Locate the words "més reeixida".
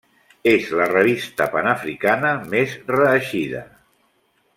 2.55-3.63